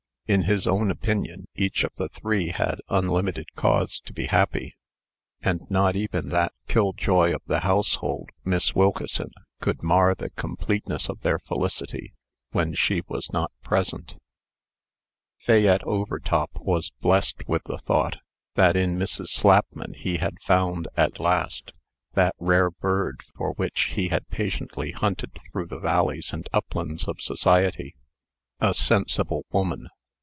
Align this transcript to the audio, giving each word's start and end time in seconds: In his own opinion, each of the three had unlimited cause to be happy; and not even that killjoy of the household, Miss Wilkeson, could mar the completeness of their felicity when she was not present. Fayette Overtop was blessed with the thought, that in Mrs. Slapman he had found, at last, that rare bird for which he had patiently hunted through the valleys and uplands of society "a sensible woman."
In 0.27 0.43
his 0.43 0.65
own 0.65 0.89
opinion, 0.91 1.49
each 1.55 1.83
of 1.83 1.91
the 1.97 2.07
three 2.07 2.51
had 2.51 2.79
unlimited 2.87 3.47
cause 3.57 3.99
to 3.99 4.13
be 4.13 4.27
happy; 4.27 4.77
and 5.41 5.69
not 5.69 5.97
even 5.97 6.29
that 6.29 6.53
killjoy 6.69 7.35
of 7.35 7.41
the 7.47 7.59
household, 7.59 8.29
Miss 8.45 8.73
Wilkeson, 8.73 9.31
could 9.59 9.83
mar 9.83 10.15
the 10.15 10.29
completeness 10.29 11.09
of 11.09 11.19
their 11.19 11.37
felicity 11.37 12.13
when 12.51 12.73
she 12.73 13.01
was 13.09 13.33
not 13.33 13.51
present. 13.61 14.15
Fayette 15.39 15.83
Overtop 15.83 16.51
was 16.61 16.93
blessed 17.01 17.45
with 17.49 17.63
the 17.65 17.79
thought, 17.79 18.19
that 18.55 18.77
in 18.77 18.97
Mrs. 18.97 19.27
Slapman 19.27 19.95
he 19.95 20.19
had 20.19 20.37
found, 20.41 20.87
at 20.95 21.19
last, 21.19 21.73
that 22.13 22.35
rare 22.39 22.71
bird 22.71 23.19
for 23.35 23.51
which 23.55 23.81
he 23.95 24.07
had 24.07 24.25
patiently 24.29 24.91
hunted 24.93 25.37
through 25.51 25.65
the 25.65 25.79
valleys 25.81 26.31
and 26.31 26.47
uplands 26.53 27.03
of 27.05 27.19
society 27.19 27.95
"a 28.61 28.73
sensible 28.73 29.45
woman." 29.51 29.89